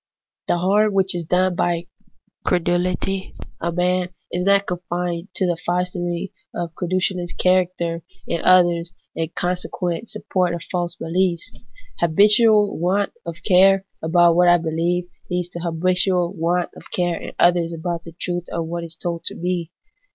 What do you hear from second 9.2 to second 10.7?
consequent support of